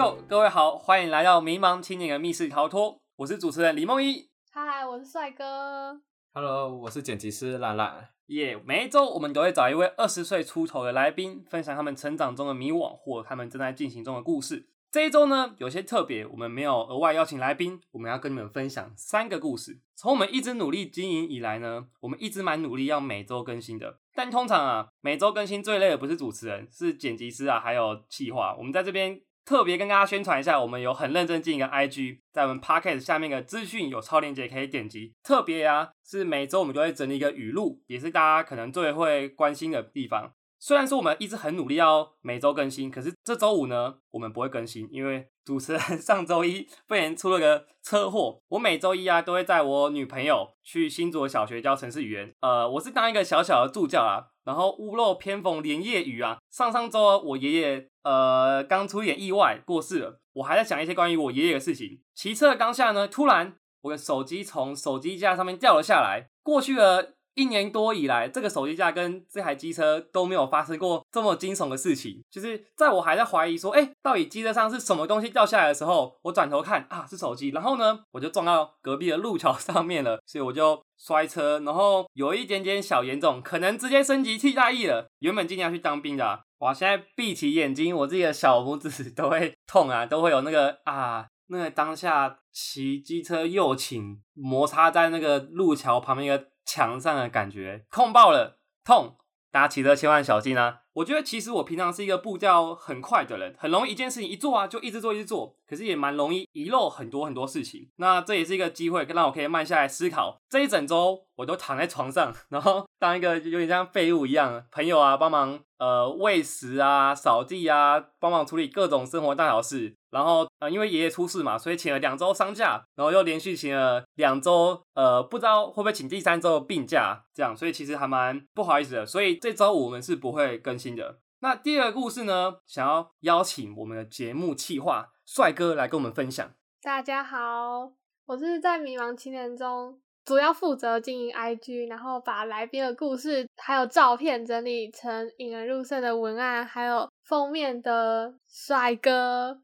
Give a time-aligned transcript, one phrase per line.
[0.00, 4.30] 哟，各位好，欢迎来到迷茫青年的密室逃脱，我是主持人李梦一。
[4.50, 6.00] 嗨，我是帅哥。
[6.32, 8.08] Hello，我是剪辑师兰兰。
[8.28, 14.70] 耶、每一周我们都会找一位二十岁出头的来宾，分享他们成长中的迷惘或他们正在进行中的故事。
[14.90, 19.82] 这一周呢，有些特别，我们没有额外邀请来宾，我们要跟你们分享三个故事。
[19.94, 23.98] 从我们一直努力经营以来呢，我们一直蛮努力要每周更新的。
[24.14, 28.56] 但通常啊，每周更新最累的不是主持人，是剪辑师啊，还有企划。
[28.56, 35.14] 我们在这边特别跟大家宣传一下，我们有很认真经营的 IG，在我们 Podcast 下面的资讯有超链接可以点击。
[35.22, 40.32] 特别啊，是每周我们都会整理一个语录，也是大家可能最会关心的地方。
[40.60, 48.38] 虽然说我们一直很努力要每周更新，可是这周五呢，我们不会更新，因为主持人 上周一被人出了个车祸。
[48.48, 54.28] 我每周一啊都会载我女朋友去新竹小学教城市语言，呃，我是当一个小小的助教啦。
[54.44, 62.02] 然后屋漏偏逢连夜雨啊，上上周我爷爷呃刚出一点意外过世了，我还在想一些关于我爷爷的事情。
[62.14, 67.14] 骑车的当下呢，突然我的手机从手机架上面掉了下来，过去了。
[67.40, 72.22] 一年多以来，这个手机架跟这台机车都没有发生过这么惊悚的事情。
[72.30, 77.48] 就是在我还在怀疑说，哎、到底机车上是什么东西掉下来的时候，我转头看啊，是手机。
[77.48, 85.08] 然后呢，我就撞到隔壁的路桥 上面了，所以我就摔车，然后有一点点小严重，可能直接升级替代役了。
[85.20, 91.26] 原本今年要去当兵的、哇，现在闭起眼睛，我自己的小拇指 都会痛啊，都会有那个啊。
[91.52, 99.16] 那个当下骑机车右倾摩擦在那个路桥旁边一个墙上的感觉，控爆了，痛！
[99.50, 100.82] 大家骑车千万小心啊！
[101.00, 107.88] 我觉得其实我平常是一个步调很快的人，很容易一件事情一做啊就一直做一直做，可是也蛮容易遗漏很多很多事情。
[107.96, 110.38] 那这也是一个机会，让我可以慢下来思考。
[110.48, 119.94] 这一整周我都躺在床上，然后当一个有点像废物一样，朋友啊帮忙呃喂食啊、扫地啊，帮忙处理各种生活大小事。
[120.10, 129.06] 然后呃，因为爷爷出事嘛，所以请了两周丧假，然后又连续请了两周，呃，不知道会不会请第三周病假，这样，所以其实还蛮不好意思的。
[129.06, 131.20] 所以这周五我们是不会更新的。
[131.40, 136.50] 那第二个故事呢，想要邀请我们的节目企划帅哥来跟我们分享。
[136.82, 137.92] 大家好，
[138.26, 149.60] 我是在迷茫青年中主要负责经营 IG，然后把来宾的故事还有照片整理成引人入胜的文案，还有封面的帅哥。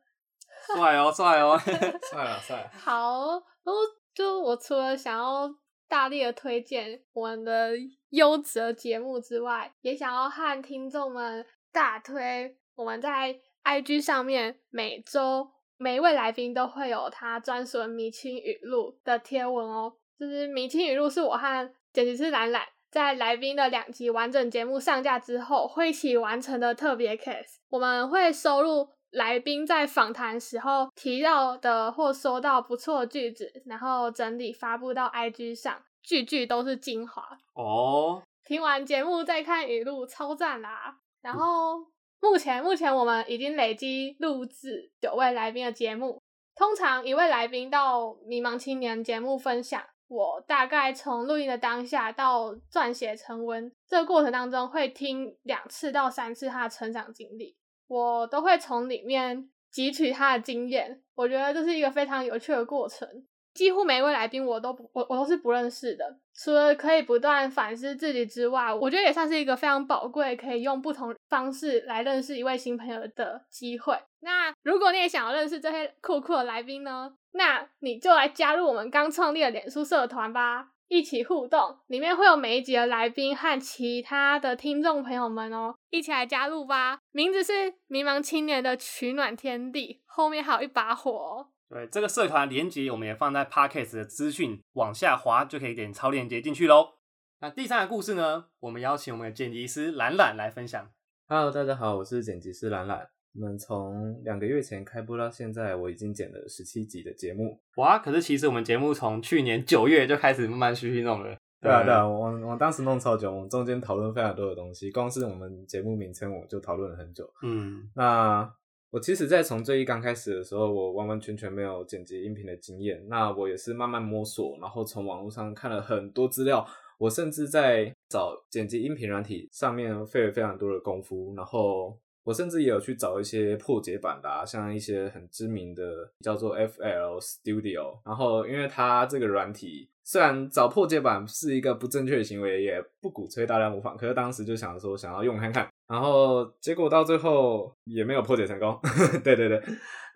[0.74, 1.56] 帅哦，帅哦！
[2.10, 3.30] 帅了帅了， 好，
[3.62, 3.74] 然后
[4.14, 5.48] 就我除了想要
[5.88, 7.72] 大力的推荐我们的
[8.10, 19.92] 优质的节目之外，也想要和听众们大推我们在 IG 上面每周每一位来宾都会有他专属的迷亲语录的贴文哦。
[20.18, 28.88] 就是迷亲语录是我和剪辑师懒懒在来宾的两集完整节目上架之后会一起完成的特别 case，我们会收录。
[29.16, 37.26] 来宾在访谈时候提到的或说到不错的句子，然后整理发布到 IG 上，句句都是精华。
[37.54, 40.98] 哦，听完节目再看语录，超赞啦！
[41.22, 41.78] 然后
[42.20, 46.20] 目前目前我们已经累积录制九位来宾的节目，
[46.54, 57.56] 通常一位来宾到迷茫青年节目分享，我大概从录音的当下到撰写成文这个过程当中，会听两次到三次他的成长经历。
[57.86, 63.08] 我都会从里面汲取他的经验，我觉得这是一个非常有趣的过程。
[63.54, 73.98] 几乎每一位来宾我都不我我都是不认识的，除了可以不断反思自己之外，我觉得也算是一个非常宝贵，可以用不同方式来认识一位新朋友的机会。
[74.20, 80.72] 那如果你也想要认识这些酷酷的来宾呢，那你就来加入我们刚创立的脸书社团吧。
[80.88, 87.00] 一起互动，里面会有每一集的来宾和其他的听众朋友们哦，一起来加入吧！
[87.10, 91.48] 名字是“迷茫青年的取暖天地”，后面还有一把火哦。
[91.68, 96.94] 对，这个社团连接我们也放在 Podcast 的资讯，往下滑就可以点超链接进去喽。
[97.40, 100.88] 那第三个故事呢，我们邀请我们的剪辑师懒懒来分享。
[101.26, 103.15] Hello，大家好，我是剪辑师兰兰。
[103.38, 107.60] 我们从两个月前开播到现在，我已经剪了十七集的节目。
[107.76, 111.36] 哇，可是其实我们节目从去年九月就开始慢慢续续弄了。
[111.60, 117.28] 对啊，对啊，我我当时弄超久，我们中间讨论非常多的东西，光是我们节目名称我就讨论了很久。
[117.42, 118.50] 嗯，那
[118.90, 123.04] 我其实，在从最一刚开始的时候，我完完全全没有剪辑音频的经验。
[123.08, 126.66] 那我也是慢慢摸索，然后从网络上看了很多资料，
[126.96, 135.82] 我甚至在找剪辑音频软体上面费了非常多的功夫，然后我甚至也有去找一些破解版的、啊，像一些很知名的
[136.24, 148.76] 叫做 FL Studio，然后因为它这个软体虽然找破解版是一个不正确的行为，也不鼓吹大家模仿，可是当时就想说想要用看看，然后结果到最后也没有破解成功。
[149.22, 149.62] 对对对，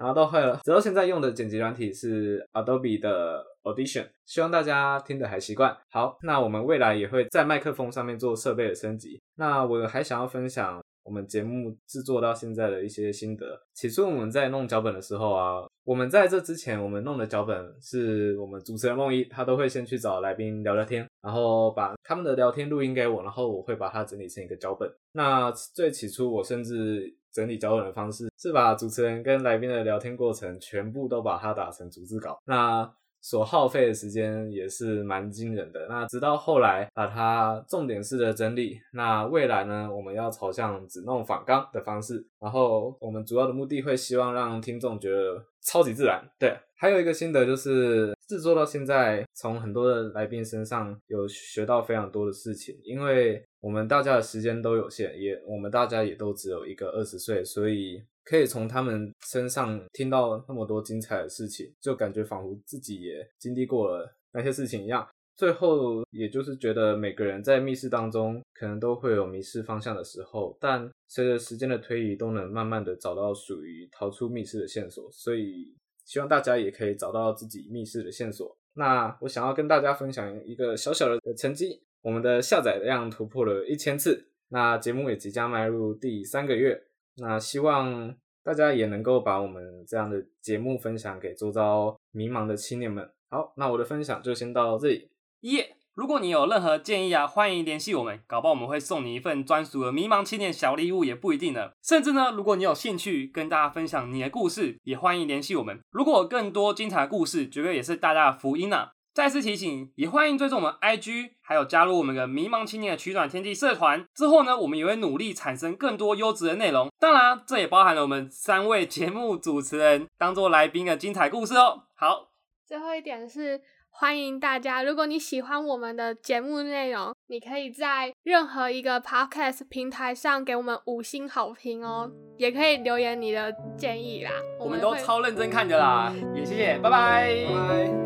[0.01, 5.77] 然后到后来，直到现在用的剪辑软体是 Adobe 的 Audition，希望大家听得还习惯。
[5.91, 9.21] 好，那我们未来也会在麦克风上面做设备的升级。
[9.37, 10.81] 那我还想要分享。
[11.03, 13.61] 我们节目制作到现在的一些心得。
[13.75, 24.91] 起初我们在弄脚本的时候啊，我们在这之前，我们弄的脚本是我们主持人梦一，他都会先去找来宾聊聊天，然后把他们的聊天录音给我，然后我会把它整理成一个脚本。
[25.13, 32.39] 那最起初我甚至整理脚本的方式是把主持人跟来宾的聊天过程全部都把它打成逐字稿。
[32.45, 35.87] 那所耗费的时间也是蛮惊人的。
[35.89, 42.25] 那直到后来把它重点式的整理，那未来呢，我们要朝向只弄反纲的方式。
[42.41, 46.23] 然后我们主要的目的会希望让听众觉得超级自然。
[46.39, 58.03] 对，还有一个心得就是制作到现在，从很多的来宾身上有学到非常多的事情，因为我们大家的时间都有限，也我们大家也都只有一个二十岁，所以。
[58.25, 65.09] 可以从他们身上听到那么多精彩的事情，就感觉仿佛自己也经历过了那些事情一样。
[65.37, 75.11] 最后，也就是觉得每个人在密室当中可能都会有迷失方向的时候，但随着时间的推移，都能慢慢的找到属于逃出密室的线索。
[75.11, 75.75] 所以，
[76.05, 78.55] 希望大家也可以找到自己密室的线索。
[78.75, 86.83] 那我想要跟大家分享一个小小的成绩，我们的下载量突破了一千次，那节目也即将迈入第三个月。
[87.17, 93.11] 那希望大家也能够把我们这样的节目分享给周遭迷茫的青年们。
[93.31, 95.11] 好，那我的分享就先到这里。
[95.41, 95.77] 耶！
[95.95, 101.73] 如果你有任何建议啊，欢迎联系我们，搞不好我们会送你一份专属的迷茫青年小礼物，也不一定呢。
[101.83, 105.79] 甚至呢，如果你有兴趣跟大家分享你的故事，也欢迎联系我们。
[105.91, 108.93] 如果有更多精彩故事，绝对也是大家的福音啊！
[109.21, 114.03] 再次提醒，也欢迎追踪我们 IG，还有加入我们的迷茫青年的取暖天地社团。
[114.15, 116.89] 之后呢，我们也会努力产生更多优质的内容。
[116.99, 121.83] 当然，这也包含了我们三位节目主持人当做来宾的精彩故事哦。
[121.95, 122.31] 好，
[122.65, 134.31] 最后一点是欢迎大家，如果你喜欢我们的节目内容，你可以在任何一个 Podcast 平台上给我们五星好评哦，也可以留言你的建议啦。
[134.59, 137.35] 我们都超认真看的啦，也谢谢，拜拜，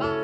[0.01, 0.24] 拜。